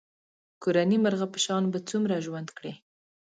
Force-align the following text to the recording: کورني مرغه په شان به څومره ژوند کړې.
کورني 0.63 0.97
مرغه 1.03 1.27
په 1.33 1.39
شان 1.45 1.63
به 1.71 1.79
څومره 1.89 2.23
ژوند 2.25 2.47
کړې. 2.57 2.73